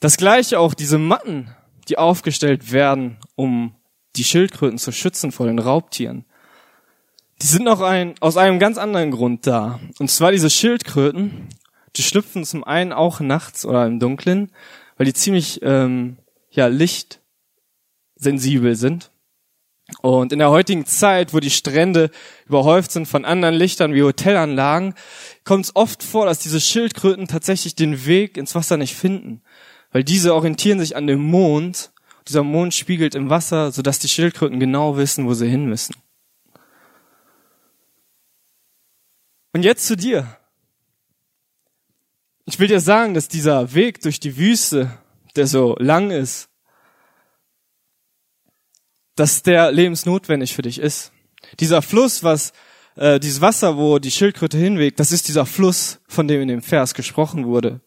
Das 0.00 0.16
gleiche 0.16 0.58
auch 0.58 0.74
diese 0.74 0.98
Matten, 0.98 1.54
die 1.88 1.96
aufgestellt 1.96 2.72
werden, 2.72 3.18
um 3.36 3.76
die 4.16 4.24
Schildkröten 4.24 4.78
zu 4.78 4.90
schützen 4.90 5.30
vor 5.30 5.46
den 5.46 5.60
Raubtieren. 5.60 6.24
Die 7.40 7.46
sind 7.46 7.64
noch 7.64 7.80
ein, 7.80 8.14
aus 8.20 8.36
einem 8.36 8.58
ganz 8.58 8.78
anderen 8.78 9.12
Grund 9.12 9.46
da. 9.46 9.78
Und 10.00 10.10
zwar 10.10 10.32
diese 10.32 10.50
Schildkröten, 10.50 11.48
die 11.96 12.02
schlüpfen 12.02 12.44
zum 12.44 12.64
einen 12.64 12.92
auch 12.92 13.20
nachts 13.20 13.64
oder 13.64 13.86
im 13.86 14.00
Dunkeln, 14.00 14.50
weil 14.96 15.06
die 15.06 15.14
ziemlich 15.14 15.60
ähm, 15.62 16.18
ja, 16.50 16.66
lichtsensibel 16.66 18.74
sind. 18.74 19.11
Und 20.00 20.32
in 20.32 20.38
der 20.38 20.50
heutigen 20.50 20.86
Zeit, 20.86 21.34
wo 21.34 21.40
die 21.40 21.50
Strände 21.50 22.10
überhäuft 22.46 22.92
sind 22.92 23.06
von 23.06 23.24
anderen 23.24 23.54
Lichtern 23.54 23.94
wie 23.94 24.02
Hotelanlagen, 24.02 24.94
kommt 25.44 25.66
es 25.66 25.76
oft 25.76 26.02
vor, 26.02 26.26
dass 26.26 26.38
diese 26.38 26.60
Schildkröten 26.60 27.28
tatsächlich 27.28 27.74
den 27.74 28.06
Weg 28.06 28.36
ins 28.36 28.54
Wasser 28.54 28.76
nicht 28.76 28.94
finden. 28.94 29.42
Weil 29.90 30.04
diese 30.04 30.34
orientieren 30.34 30.78
sich 30.78 30.96
an 30.96 31.06
dem 31.06 31.20
Mond 31.20 31.92
dieser 32.28 32.42
Mond 32.42 32.74
spiegelt 32.74 33.14
im 33.14 33.30
Wasser, 33.30 33.72
sodass 33.72 33.98
die 33.98 34.08
Schildkröten 34.08 34.60
genau 34.60 34.96
wissen, 34.96 35.26
wo 35.26 35.34
sie 35.34 35.48
hin 35.48 35.66
müssen. 35.66 35.94
Und 39.52 39.64
jetzt 39.64 39.86
zu 39.86 39.96
dir. 39.96 40.38
Ich 42.44 42.58
will 42.58 42.68
dir 42.68 42.80
sagen, 42.80 43.14
dass 43.14 43.28
dieser 43.28 43.74
Weg 43.74 44.00
durch 44.00 44.18
die 44.18 44.36
Wüste, 44.36 44.98
der 45.36 45.46
so 45.46 45.76
lang 45.78 46.10
ist, 46.10 46.48
dass 49.16 49.42
der 49.42 49.72
lebensnotwendig 49.72 50.54
für 50.54 50.62
dich 50.62 50.78
ist. 50.78 51.12
Dieser 51.60 51.82
Fluss, 51.82 52.22
was 52.22 52.52
äh, 52.96 53.20
dieses 53.20 53.40
Wasser, 53.40 53.76
wo 53.76 53.98
die 53.98 54.10
Schildkröte 54.10 54.58
hinwegt, 54.58 55.00
das 55.00 55.12
ist 55.12 55.28
dieser 55.28 55.46
Fluss, 55.46 56.00
von 56.08 56.28
dem 56.28 56.42
in 56.42 56.48
dem 56.48 56.62
Vers 56.62 56.94
gesprochen 56.94 57.46
wurde. 57.46 57.80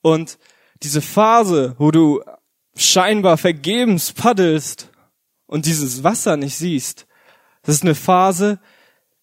Und 0.00 0.38
diese 0.82 1.00
Phase, 1.00 1.74
wo 1.78 1.90
du 1.90 2.22
scheinbar 2.74 3.38
vergebens 3.38 4.12
paddelst 4.12 4.90
und 5.46 5.66
dieses 5.66 6.02
Wasser 6.02 6.36
nicht 6.36 6.56
siehst, 6.56 7.06
das 7.62 7.76
ist 7.76 7.82
eine 7.82 7.94
Phase, 7.94 8.58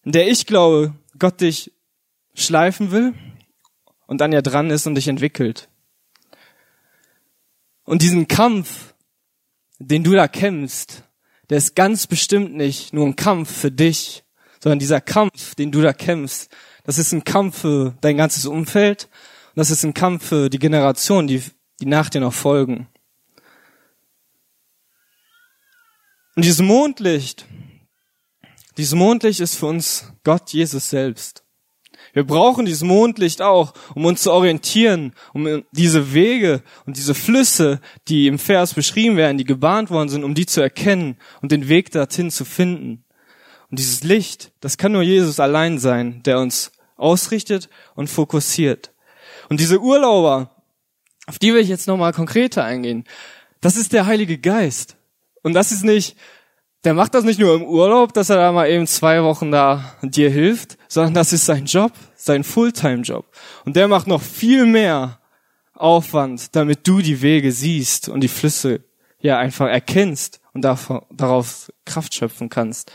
in 0.02 0.12
der 0.12 0.28
ich 0.28 0.46
glaube, 0.46 0.94
Gott 1.18 1.40
dich 1.40 1.72
schleifen 2.34 2.90
will 2.90 3.14
und 4.06 4.20
dann 4.20 4.32
ja 4.32 4.40
dran 4.40 4.70
ist 4.70 4.86
und 4.86 4.94
dich 4.94 5.08
entwickelt. 5.08 5.68
Und 7.84 8.02
diesen 8.02 8.28
Kampf, 8.28 8.94
den 9.80 10.04
du 10.04 10.12
da 10.12 10.28
kämpfst, 10.28 11.02
der 11.48 11.58
ist 11.58 11.74
ganz 11.74 12.06
bestimmt 12.06 12.54
nicht 12.54 12.92
nur 12.92 13.06
ein 13.06 13.16
Kampf 13.16 13.50
für 13.50 13.72
dich, 13.72 14.22
sondern 14.62 14.78
dieser 14.78 15.00
Kampf, 15.00 15.56
den 15.56 15.72
du 15.72 15.80
da 15.82 15.92
kämpfst, 15.92 16.48
das 16.84 16.98
ist 16.98 17.12
ein 17.12 17.24
Kampf 17.24 17.62
für 17.62 17.96
dein 18.00 18.16
ganzes 18.16 18.46
Umfeld 18.46 19.08
und 19.50 19.58
Das 19.58 19.70
ist 19.70 19.84
ein 19.84 19.94
Kampf 19.94 20.28
für 20.28 20.48
die 20.48 20.60
Generation, 20.60 21.26
die, 21.26 21.42
die 21.80 21.86
nach 21.86 22.08
dir 22.08 22.20
noch 22.20 22.32
folgen. 22.32 22.86
Und 26.36 26.44
dieses 26.44 26.60
Mondlicht, 26.60 27.46
dieses 28.76 28.94
Mondlicht 28.94 29.40
ist 29.40 29.56
für 29.56 29.66
uns 29.66 30.12
Gott, 30.22 30.52
Jesus 30.52 30.88
selbst. 30.88 31.44
Wir 32.12 32.24
brauchen 32.24 32.66
dieses 32.66 32.82
Mondlicht 32.82 33.42
auch, 33.42 33.72
um 33.94 34.04
uns 34.04 34.22
zu 34.22 34.32
orientieren, 34.32 35.12
um 35.32 35.64
diese 35.72 36.12
Wege 36.12 36.62
und 36.86 36.96
diese 36.96 37.14
Flüsse, 37.14 37.80
die 38.08 38.26
im 38.26 38.38
Vers 38.38 38.74
beschrieben 38.74 39.16
werden, 39.16 39.38
die 39.38 39.44
gebahnt 39.44 39.90
worden 39.90 40.08
sind, 40.08 40.24
um 40.24 40.34
die 40.34 40.46
zu 40.46 40.60
erkennen 40.60 41.16
und 41.40 41.52
den 41.52 41.68
Weg 41.68 41.92
dorthin 41.92 42.30
zu 42.30 42.44
finden. 42.44 43.04
Und 43.70 43.78
dieses 43.78 44.02
Licht, 44.02 44.52
das 44.60 44.76
kann 44.76 44.92
nur 44.92 45.02
Jesus 45.02 45.38
allein 45.38 45.78
sein, 45.78 46.22
der 46.24 46.40
uns 46.40 46.72
ausrichtet 46.96 47.68
und 47.94 48.10
fokussiert. 48.10 48.92
Und 49.48 49.60
diese 49.60 49.80
Urlauber, 49.80 50.50
auf 51.26 51.38
die 51.38 51.54
will 51.54 51.60
ich 51.60 51.68
jetzt 51.68 51.86
nochmal 51.86 52.12
konkreter 52.12 52.64
eingehen, 52.64 53.04
das 53.60 53.76
ist 53.76 53.92
der 53.92 54.06
Heilige 54.06 54.38
Geist. 54.38 54.96
Und 55.42 55.54
das 55.54 55.70
ist 55.70 55.84
nicht, 55.84 56.16
der 56.84 56.94
macht 56.94 57.14
das 57.14 57.24
nicht 57.24 57.38
nur 57.38 57.54
im 57.54 57.64
Urlaub, 57.64 58.12
dass 58.12 58.30
er 58.30 58.36
da 58.36 58.52
mal 58.52 58.68
eben 58.68 58.86
zwei 58.86 59.22
Wochen 59.22 59.50
da 59.50 59.94
dir 60.02 60.30
hilft, 60.30 60.78
sondern 60.90 61.14
das 61.14 61.32
ist 61.32 61.46
sein 61.46 61.66
Job, 61.66 61.92
sein 62.16 62.42
Fulltime-Job. 62.42 63.24
Und 63.64 63.76
der 63.76 63.86
macht 63.86 64.08
noch 64.08 64.20
viel 64.20 64.66
mehr 64.66 65.20
Aufwand, 65.72 66.54
damit 66.56 66.86
du 66.86 67.00
die 67.00 67.22
Wege 67.22 67.52
siehst 67.52 68.08
und 68.08 68.20
die 68.20 68.28
Flüsse 68.28 68.82
ja 69.20 69.38
einfach 69.38 69.68
erkennst 69.68 70.40
und 70.52 70.62
darauf 70.62 71.72
Kraft 71.84 72.12
schöpfen 72.12 72.48
kannst. 72.48 72.90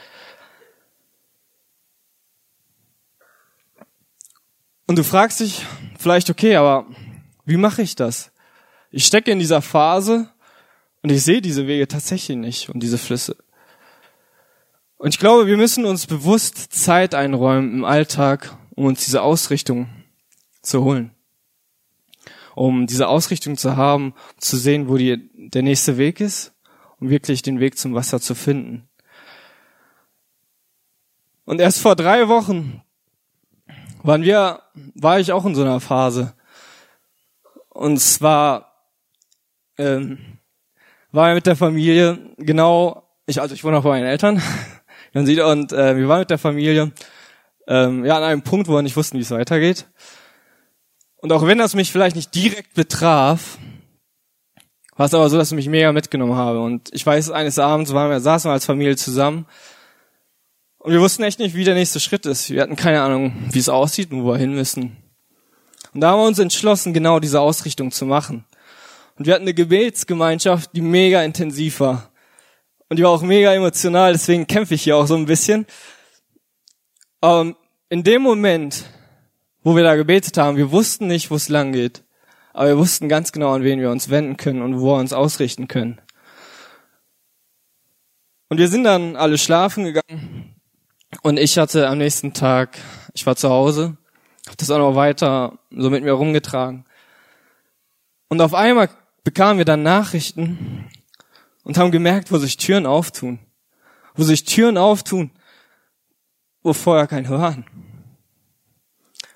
Und 4.87 4.99
du 4.99 5.03
fragst 5.03 5.39
dich 5.39 5.65
vielleicht, 5.97 6.29
okay, 6.29 6.57
aber 6.57 6.85
wie 7.45 7.57
mache 7.57 7.81
ich 7.81 7.95
das? 7.95 8.31
Ich 8.91 9.05
stecke 9.05 9.31
in 9.31 9.39
dieser 9.39 9.61
Phase 9.61 10.29
und 11.01 11.11
ich 11.11 11.23
sehe 11.23 11.41
diese 11.41 11.65
Wege 11.65 11.87
tatsächlich 11.87 12.37
nicht 12.37 12.69
und 12.69 12.81
diese 12.81 12.97
Flüsse. 12.97 13.37
Und 14.97 15.09
ich 15.09 15.19
glaube, 15.19 15.47
wir 15.47 15.57
müssen 15.57 15.85
uns 15.85 16.07
bewusst 16.07 16.73
Zeit 16.73 17.13
einräumen 17.13 17.73
im 17.73 17.85
Alltag, 17.85 18.57
um 18.75 18.85
uns 18.85 19.03
diese 19.03 19.21
Ausrichtung 19.21 19.89
zu 20.61 20.83
holen. 20.83 21.11
Um 22.55 22.87
diese 22.87 23.07
Ausrichtung 23.09 23.57
zu 23.57 23.75
haben, 23.75 24.13
zu 24.37 24.55
sehen, 24.55 24.87
wo 24.87 24.97
die, 24.97 25.29
der 25.49 25.63
nächste 25.63 25.97
Weg 25.97 26.21
ist, 26.21 26.53
um 26.99 27.09
wirklich 27.09 27.41
den 27.41 27.59
Weg 27.59 27.77
zum 27.77 27.93
Wasser 27.93 28.21
zu 28.21 28.35
finden. 28.35 28.87
Und 31.43 31.59
erst 31.59 31.81
vor 31.81 31.95
drei 31.95 32.29
Wochen 32.29 32.81
waren 34.01 34.23
wir, 34.23 34.61
war 34.93 35.19
ich 35.19 35.33
auch 35.33 35.45
in 35.45 35.55
so 35.55 35.61
einer 35.61 35.81
Phase. 35.81 36.33
Und 37.69 37.99
zwar 37.99 38.71
ähm, 39.77 40.39
war 41.11 41.29
ich 41.29 41.35
mit 41.35 41.45
der 41.45 41.55
Familie 41.55 42.33
genau, 42.37 43.09
ich 43.25 43.41
also 43.41 43.53
ich 43.53 43.63
wohne 43.63 43.77
auch 43.77 43.83
bei 43.83 43.89
meinen 43.89 44.05
Eltern, 44.05 44.41
man 45.15 45.25
sieht 45.25 45.39
und 45.39 45.72
äh, 45.72 45.95
wir 45.98 46.07
waren 46.07 46.19
mit 46.19 46.29
der 46.29 46.38
Familie 46.38 46.91
ähm, 47.67 48.05
ja 48.05 48.17
an 48.17 48.24
einem 48.24 48.41
Punkt, 48.41 48.67
wo 48.67 48.74
wir 48.74 48.81
nicht 48.81 48.98
wussten, 48.98 49.17
wie 49.17 49.22
es 49.22 49.31
weitergeht. 49.31 49.88
Und 51.17 51.31
auch 51.31 51.48
wenn 51.48 51.57
das 51.57 51.74
mich 51.74 51.91
vielleicht 51.91 52.15
nicht 52.15 52.36
direkt 52.36 52.74
betraf, 52.74 53.57
war 54.95 55.05
es 55.05 55.13
aber 55.13 55.29
so, 55.29 55.38
dass 55.38 55.51
ich 55.51 55.55
mich 55.55 55.69
mega 55.69 55.91
mitgenommen 55.91 56.36
habe. 56.36 56.62
Und 56.62 56.89
ich 56.93 57.05
weiß, 57.05 57.31
eines 57.31 57.60
Abends 57.60 57.93
waren 57.93 58.12
wir, 58.12 58.19
saßen 58.19 58.50
wir 58.50 58.53
als 58.53 58.65
Familie 58.65 58.95
zusammen 58.98 59.45
und 60.79 60.91
wir 60.91 61.01
wussten 61.01 61.24
echt 61.24 61.39
nicht, 61.39 61.55
wie 61.55 61.63
der 61.63 61.75
nächste 61.75 62.00
Schritt 62.00 62.25
ist. 62.25 62.50
Wir 62.50 62.62
hatten 62.62 62.75
keine 62.75 63.01
Ahnung, 63.01 63.34
wie 63.51 63.60
es 63.60 63.69
aussieht 63.69 64.12
und 64.12 64.24
wo 64.24 64.34
wir 64.34 64.38
hin 64.38 64.53
müssen. 64.53 64.98
Und 65.93 66.01
da 66.01 66.12
haben 66.12 66.19
wir 66.19 66.27
uns 66.27 66.39
entschlossen, 66.39 66.93
genau 66.93 67.19
diese 67.19 67.39
Ausrichtung 67.39 67.91
zu 67.91 68.05
machen. 68.05 68.45
Und 69.17 69.27
wir 69.27 69.34
hatten 69.34 69.45
eine 69.45 69.53
Gebetsgemeinschaft, 69.53 70.72
die 70.74 70.81
mega 70.81 71.24
intensiv 71.24 71.79
war. 71.79 72.12
Und 72.89 72.97
die 72.97 73.03
war 73.03 73.11
auch 73.11 73.21
mega 73.21 73.53
emotional, 73.53 74.13
deswegen 74.13 74.47
kämpfe 74.47 74.75
ich 74.75 74.83
hier 74.83 74.97
auch 74.97 75.07
so 75.07 75.15
ein 75.15 75.25
bisschen. 75.25 75.65
Aber 77.21 77.55
in 77.89 78.03
dem 78.03 78.21
Moment, 78.21 78.85
wo 79.63 79.75
wir 79.75 79.83
da 79.83 79.95
gebetet 79.95 80.37
haben, 80.37 80.57
wir 80.57 80.71
wussten 80.71 81.07
nicht, 81.07 81.31
wo 81.31 81.35
es 81.35 81.49
lang 81.49 81.71
geht. 81.71 82.03
Aber 82.53 82.67
wir 82.67 82.77
wussten 82.77 83.09
ganz 83.09 83.31
genau, 83.31 83.53
an 83.53 83.63
wen 83.63 83.79
wir 83.79 83.89
uns 83.89 84.09
wenden 84.09 84.37
können 84.37 84.61
und 84.61 84.79
wo 84.79 84.93
wir 84.93 84.99
uns 84.99 85.13
ausrichten 85.13 85.67
können. 85.67 85.99
Und 88.49 88.59
wir 88.59 88.67
sind 88.67 88.83
dann 88.83 89.15
alle 89.15 89.37
schlafen 89.37 89.85
gegangen 89.85 90.55
und 91.23 91.37
ich 91.37 91.57
hatte 91.57 91.87
am 91.87 91.97
nächsten 91.97 92.33
Tag, 92.33 92.77
ich 93.13 93.25
war 93.25 93.35
zu 93.35 93.49
Hause, 93.49 93.97
habe 94.45 94.57
das 94.57 94.69
auch 94.69 94.77
noch 94.77 94.95
weiter 94.95 95.57
so 95.71 95.89
mit 95.89 96.03
mir 96.03 96.13
rumgetragen. 96.13 96.85
Und 98.27 98.41
auf 98.41 98.53
einmal 98.53 98.89
bekamen 99.23 99.57
wir 99.57 99.65
dann 99.65 99.83
Nachrichten 99.83 100.87
und 101.65 101.77
haben 101.77 101.91
gemerkt, 101.91 102.31
wo 102.31 102.38
sich 102.38 102.55
Türen 102.55 102.86
auftun. 102.86 103.39
Wo 104.13 104.24
sich 104.24 104.45
Türen 104.45 104.77
auftun, 104.77 105.31
wo 106.63 106.72
vorher 106.72 107.07
kein 107.07 107.27
waren. 107.27 107.65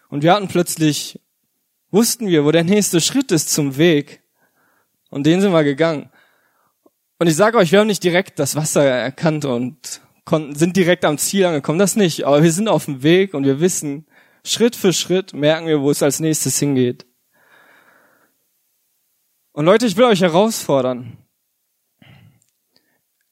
Und 0.09 0.23
wir 0.23 0.33
hatten 0.33 0.47
plötzlich, 0.47 1.19
wussten 1.91 2.27
wir, 2.27 2.45
wo 2.45 2.51
der 2.51 2.63
nächste 2.63 3.01
Schritt 3.01 3.31
ist 3.31 3.51
zum 3.51 3.75
Weg. 3.77 4.23
Und 5.09 5.25
den 5.25 5.41
sind 5.41 5.51
wir 5.51 5.63
gegangen. 5.63 6.11
Und 7.17 7.27
ich 7.27 7.35
sage 7.35 7.57
euch, 7.57 7.71
wir 7.71 7.79
haben 7.79 7.87
nicht 7.87 8.03
direkt 8.03 8.39
das 8.39 8.55
Wasser 8.55 8.85
erkannt 8.85 9.43
und 9.43 10.01
konnten, 10.23 10.55
sind 10.55 10.77
direkt 10.77 11.05
am 11.05 11.17
Ziel 11.17 11.45
angekommen. 11.45 11.79
Das 11.79 11.95
nicht. 11.95 12.25
Aber 12.25 12.43
wir 12.43 12.51
sind 12.51 12.69
auf 12.69 12.85
dem 12.85 13.01
Weg 13.03 13.33
und 13.33 13.43
wir 13.43 13.59
wissen, 13.59 14.07
Schritt 14.43 14.75
für 14.75 14.93
Schritt 14.93 15.33
merken 15.33 15.67
wir, 15.67 15.81
wo 15.81 15.89
es 15.89 16.03
als 16.03 16.19
nächstes 16.19 16.59
hingeht. 16.59 17.07
Und 19.51 19.65
Leute, 19.65 19.87
ich 19.87 19.97
will 19.97 20.05
euch 20.05 20.21
herausfordern. 20.21 21.17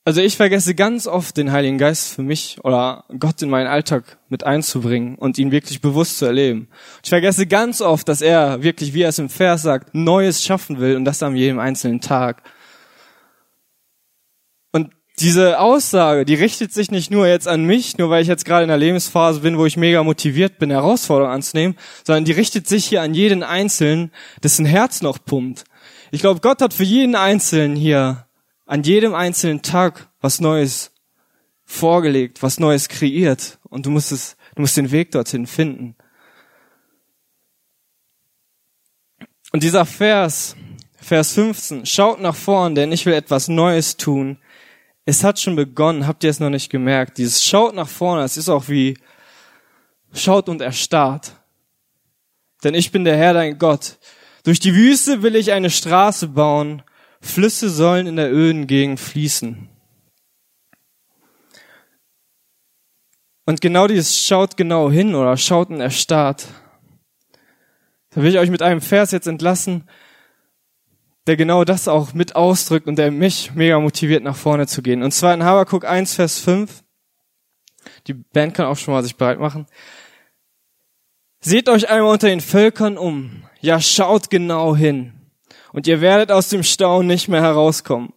Also 0.07 0.21
ich 0.21 0.37
vergesse 0.37 0.73
ganz 0.73 1.05
oft 1.05 1.35
den 1.35 1.51
Heiligen 1.51 1.77
Geist 1.77 2.13
für 2.13 2.23
mich 2.23 2.59
oder 2.63 3.03
Gott 3.19 3.41
in 3.41 3.49
meinen 3.49 3.67
Alltag 3.67 4.17
mit 4.29 4.45
einzubringen 4.45 5.15
und 5.15 5.37
ihn 5.37 5.51
wirklich 5.51 5.81
bewusst 5.81 6.19
zu 6.19 6.25
erleben. 6.25 6.69
Ich 7.03 7.09
vergesse 7.09 7.45
ganz 7.45 7.81
oft, 7.81 8.07
dass 8.07 8.21
er 8.21 8.63
wirklich, 8.63 8.93
wie 8.93 9.01
er 9.01 9.09
es 9.09 9.19
im 9.19 9.27
Vers 9.27 9.63
sagt, 9.63 9.93
Neues 9.95 10.45
schaffen 10.45 10.79
will 10.79 10.95
und 10.95 11.03
das 11.03 11.21
an 11.21 11.35
jedem 11.35 11.59
einzelnen 11.59 11.99
Tag. 11.99 12.41
Und 14.71 14.91
diese 15.19 15.59
Aussage, 15.59 16.23
die 16.23 16.35
richtet 16.35 16.71
sich 16.71 16.89
nicht 16.89 17.11
nur 17.11 17.27
jetzt 17.27 17.49
an 17.49 17.65
mich, 17.65 17.97
nur 17.97 18.09
weil 18.09 18.21
ich 18.21 18.29
jetzt 18.29 18.45
gerade 18.45 18.63
in 18.63 18.69
einer 18.69 18.79
Lebensphase 18.79 19.41
bin, 19.41 19.57
wo 19.57 19.65
ich 19.65 19.75
mega 19.75 20.01
motiviert 20.03 20.57
bin, 20.57 20.69
Herausforderungen 20.69 21.35
anzunehmen, 21.35 21.75
sondern 22.05 22.23
die 22.23 22.31
richtet 22.31 22.65
sich 22.65 22.85
hier 22.85 23.01
an 23.01 23.13
jeden 23.13 23.43
Einzelnen, 23.43 24.13
dessen 24.41 24.65
Herz 24.65 25.01
noch 25.01 25.17
pumpt. 25.25 25.65
Ich 26.11 26.21
glaube, 26.21 26.39
Gott 26.39 26.61
hat 26.61 26.73
für 26.73 26.85
jeden 26.85 27.15
Einzelnen 27.15 27.75
hier, 27.75 28.26
an 28.67 28.83
jedem 28.83 29.15
einzelnen 29.15 29.63
Tag 29.63 30.09
was 30.21 30.39
Neues 30.39 30.91
vorgelegt, 31.63 32.43
was 32.43 32.59
Neues 32.59 32.89
kreiert. 32.89 33.59
Und 33.63 33.85
du 33.85 33.89
musst 33.89 34.11
es, 34.11 34.37
du 34.55 34.61
musst 34.61 34.77
den 34.77 34.91
Weg 34.91 35.11
dorthin 35.11 35.47
finden. 35.47 35.95
Und 39.53 39.63
dieser 39.63 39.85
Vers, 39.85 40.55
Vers 40.97 41.33
15, 41.33 41.85
schaut 41.85 42.19
nach 42.19 42.35
vorn, 42.35 42.75
denn 42.75 42.91
ich 42.91 43.05
will 43.05 43.13
etwas 43.13 43.47
Neues 43.47 43.95
tun. 43.95 44.37
Es 45.05 45.23
hat 45.23 45.39
schon 45.39 45.55
begonnen, 45.55 46.05
habt 46.05 46.25
ihr 46.25 46.29
es 46.29 46.41
noch 46.41 46.49
nicht 46.49 46.69
gemerkt? 46.69 47.17
Dieses 47.17 47.43
schaut 47.43 47.73
nach 47.73 47.87
vorne, 47.87 48.23
es 48.23 48.35
ist 48.35 48.49
auch 48.49 48.67
wie 48.67 48.97
schaut 50.13 50.49
und 50.49 50.61
erstarrt. 50.61 51.31
Denn 52.63 52.73
ich 52.73 52.91
bin 52.91 53.05
der 53.05 53.15
Herr, 53.15 53.33
dein 53.33 53.57
Gott. 53.57 53.97
Durch 54.43 54.59
die 54.59 54.75
Wüste 54.75 55.21
will 55.21 55.35
ich 55.35 55.53
eine 55.53 55.69
Straße 55.69 56.27
bauen. 56.27 56.81
Flüsse 57.27 57.69
sollen 57.69 58.07
in 58.07 58.15
der 58.15 58.31
öden 58.31 58.67
Gegend 58.67 58.99
fließen. 58.99 59.69
Und 63.45 63.61
genau 63.61 63.87
dieses 63.87 64.25
schaut 64.25 64.57
genau 64.57 64.91
hin 64.91 65.15
oder 65.15 65.37
schaut 65.37 65.69
und 65.69 65.79
erstarrt. 65.79 66.47
Da 68.09 68.21
will 68.21 68.31
ich 68.31 68.39
euch 68.39 68.49
mit 68.49 68.61
einem 68.61 68.81
Vers 68.81 69.11
jetzt 69.11 69.27
entlassen, 69.27 69.87
der 71.27 71.37
genau 71.37 71.63
das 71.63 71.87
auch 71.87 72.13
mit 72.13 72.35
ausdrückt 72.35 72.87
und 72.87 72.97
der 72.97 73.11
mich 73.11 73.53
mega 73.53 73.79
motiviert, 73.79 74.23
nach 74.23 74.35
vorne 74.35 74.67
zu 74.67 74.81
gehen. 74.81 75.03
Und 75.03 75.11
zwar 75.11 75.33
in 75.33 75.43
Habakkuk 75.43 75.85
1, 75.85 76.15
Vers 76.15 76.39
5. 76.39 76.83
Die 78.07 78.13
Band 78.13 78.53
kann 78.53 78.65
auch 78.65 78.77
schon 78.77 78.93
mal 78.93 79.03
sich 79.03 79.15
bereit 79.15 79.39
machen. 79.39 79.65
Seht 81.39 81.69
euch 81.69 81.89
einmal 81.89 82.11
unter 82.11 82.27
den 82.27 82.41
Völkern 82.41 82.97
um. 82.97 83.43
Ja, 83.61 83.79
schaut 83.79 84.29
genau 84.29 84.75
hin. 84.75 85.16
Und 85.77 85.85
ihr 85.85 86.01
werdet 86.01 86.31
aus 86.31 86.49
dem 86.49 86.63
Staunen 86.63 87.05
nicht 87.05 87.27
mehr 87.27 87.43
herauskommen. 87.43 88.11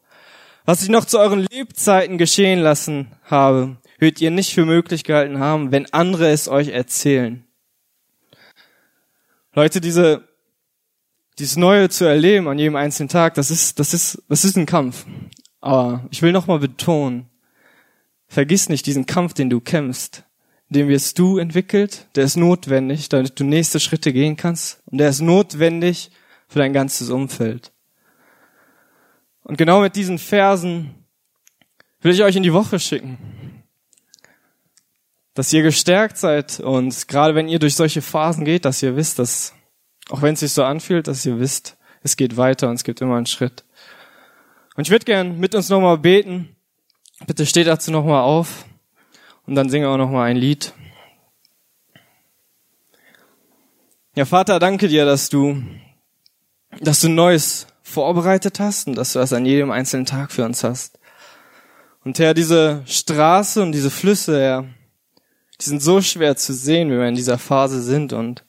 Was 0.65 0.83
ich 0.83 0.89
noch 0.89 1.05
zu 1.05 1.19
euren 1.19 1.47
Lebzeiten 1.51 2.17
geschehen 2.17 2.59
lassen 2.59 3.13
habe, 3.23 3.77
würdet 3.99 4.23
ihr 4.23 4.31
nicht 4.31 4.55
für 4.55 4.65
möglich 4.65 5.05
gehalten 5.05 5.41
haben, 5.41 5.71
wenn 5.71 5.93
andere 5.93 6.31
es 6.31 6.49
euch 6.49 6.69
erzählen. 6.69 7.45
Leute, 9.53 9.83
diese 9.83 10.27
dieses 11.39 11.59
Neue 11.59 11.91
zu 11.91 12.07
erleben 12.07 12.49
an 12.49 12.59
jedem 12.59 12.77
einzelnen 12.77 13.11
Tag, 13.11 13.35
das 13.35 13.51
ist, 13.51 13.79
das 13.79 13.93
ist, 13.93 14.23
das 14.31 14.47
ist 14.47 14.57
ein 14.57 14.65
Kampf. 14.65 15.05
Aber 15.61 16.09
ich 16.11 16.23
will 16.23 16.33
nochmal 16.33 16.61
betonen, 16.61 17.29
vergiss 18.27 18.71
nicht 18.71 18.87
diesen 18.87 19.05
Kampf, 19.05 19.35
den 19.35 19.51
du 19.51 19.61
kämpfst, 19.61 20.25
den 20.71 20.89
wirst 20.89 21.19
du 21.19 21.37
entwickelt, 21.37 22.07
der 22.15 22.25
ist 22.25 22.39
notwendig, 22.39 23.11
damit 23.11 23.39
du 23.39 23.45
nächste 23.45 23.81
Schritte 23.81 24.15
gehen 24.15 24.39
kannst. 24.39 24.81
Und 24.87 24.97
der 24.97 25.11
ist 25.11 25.21
notwendig 25.21 26.11
für 26.51 26.59
dein 26.59 26.73
ganzes 26.73 27.11
Umfeld. 27.11 27.73
Und 29.45 29.57
genau 29.57 29.81
mit 29.81 29.95
diesen 29.95 30.19
Versen 30.19 30.95
will 32.01 32.13
ich 32.13 32.23
euch 32.23 32.37
in 32.37 32.43
die 32.43 32.53
Woche 32.53 32.81
schicken. 32.81 33.63
Dass 35.35 35.53
ihr 35.53 35.63
gestärkt 35.63 36.19
seid 36.19 36.59
und 36.59 37.07
gerade 37.07 37.37
wenn 37.37 37.49
ihr 37.49 37.61
durch 37.61 37.77
solche 37.77 38.03
Phasen 38.03 38.45
geht, 38.45 38.65
dass 38.65 38.83
ihr 38.83 38.97
wisst, 38.97 39.21
dass, 39.21 39.55
auch 40.11 40.23
wenn 40.23 40.35
es 40.35 40.41
sich 40.41 40.53
so 40.53 40.65
anfühlt, 40.65 41.07
dass 41.07 41.25
ihr 41.25 41.39
wisst, 41.39 41.79
es 42.03 42.17
geht 42.17 42.37
weiter 42.37 42.69
und 42.69 42.75
es 42.75 42.85
gibt 42.85 43.01
immer 43.01 43.17
einen 43.17 43.27
Schritt. 43.27 43.65
Und 44.75 44.89
ich 44.89 44.91
würde 44.91 45.05
gern 45.05 45.39
mit 45.39 45.55
uns 45.55 45.69
nochmal 45.69 45.99
beten. 45.99 46.57
Bitte 47.27 47.47
steht 47.47 47.69
dazu 47.69 47.93
nochmal 47.93 48.23
auf. 48.23 48.65
Und 49.47 49.55
dann 49.55 49.69
singen 49.69 49.85
wir 49.85 49.91
auch 49.91 49.99
noch 49.99 50.11
mal 50.11 50.25
ein 50.25 50.37
Lied. 50.37 50.75
Ja, 54.17 54.25
Vater, 54.25 54.59
danke 54.59 54.89
dir, 54.89 55.05
dass 55.05 55.29
du, 55.29 55.63
dass 56.81 57.01
du 57.01 57.09
Neues 57.09 57.67
vorbereitet 57.83 58.61
hast 58.61 58.87
und 58.87 58.95
dass 58.95 59.13
du 59.13 59.19
das 59.19 59.33
an 59.33 59.45
jedem 59.45 59.71
einzelnen 59.71 60.07
Tag 60.07 60.31
für 60.31 60.45
uns 60.45 60.63
hast. 60.63 60.99
Und 62.05 62.19
Herr, 62.19 62.35
diese 62.35 62.83
Straße 62.87 63.63
und 63.63 63.73
diese 63.73 63.91
Flüsse, 63.91 64.41
Herr, 64.41 64.65
die 65.61 65.65
sind 65.65 65.83
so 65.83 66.01
schwer 66.01 66.37
zu 66.37 66.55
sehen, 66.55 66.91
wenn 66.91 66.99
wir 66.99 67.09
in 67.09 67.17
dieser 67.17 67.39
Phase 67.39 67.83
sind. 67.83 68.13
Und 68.13 68.45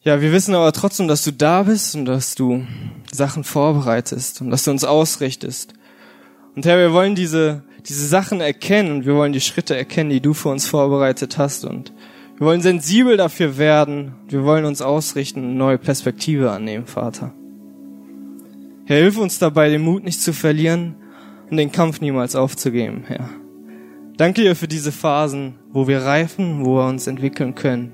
ja, 0.00 0.20
wir 0.20 0.30
wissen 0.32 0.54
aber 0.54 0.72
trotzdem, 0.72 1.08
dass 1.08 1.24
du 1.24 1.32
da 1.32 1.64
bist 1.64 1.96
und 1.96 2.04
dass 2.04 2.34
du 2.34 2.66
Sachen 3.10 3.42
vorbereitest 3.42 4.40
und 4.40 4.50
dass 4.50 4.64
du 4.64 4.70
uns 4.70 4.84
ausrichtest. 4.84 5.72
Und 6.54 6.66
Herr, 6.66 6.78
wir 6.78 6.92
wollen 6.92 7.14
diese 7.14 7.64
diese 7.88 8.06
Sachen 8.06 8.40
erkennen 8.40 8.92
und 8.92 9.06
wir 9.06 9.14
wollen 9.14 9.32
die 9.32 9.40
Schritte 9.40 9.76
erkennen, 9.76 10.10
die 10.10 10.20
du 10.20 10.34
für 10.34 10.48
uns 10.48 10.66
vorbereitet 10.66 11.38
hast 11.38 11.64
und 11.64 11.92
wir 12.38 12.46
wollen 12.46 12.60
sensibel 12.60 13.16
dafür 13.16 13.56
werden. 13.56 14.14
Wir 14.28 14.44
wollen 14.44 14.66
uns 14.66 14.82
ausrichten 14.82 15.42
und 15.44 15.56
neue 15.56 15.78
Perspektive 15.78 16.50
annehmen, 16.50 16.86
Vater. 16.86 17.32
Herr, 18.84 18.98
hilf 18.98 19.18
uns 19.18 19.38
dabei, 19.38 19.70
den 19.70 19.82
Mut 19.82 20.04
nicht 20.04 20.20
zu 20.20 20.32
verlieren 20.32 20.96
und 21.50 21.56
den 21.56 21.72
Kampf 21.72 22.00
niemals 22.00 22.36
aufzugeben, 22.36 23.04
Herr. 23.06 23.30
Danke 24.16 24.42
dir 24.42 24.56
für 24.56 24.68
diese 24.68 24.92
Phasen, 24.92 25.54
wo 25.72 25.88
wir 25.88 26.02
reifen, 26.02 26.64
wo 26.64 26.76
wir 26.76 26.86
uns 26.86 27.06
entwickeln 27.06 27.54
können. 27.54 27.92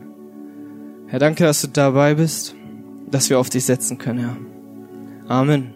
Herr, 1.06 1.18
danke, 1.18 1.44
dass 1.44 1.62
du 1.62 1.68
dabei 1.68 2.14
bist, 2.14 2.54
dass 3.10 3.30
wir 3.30 3.38
auf 3.38 3.50
dich 3.50 3.64
setzen 3.64 3.98
können, 3.98 4.18
Herr. 4.18 4.36
Amen. 5.28 5.71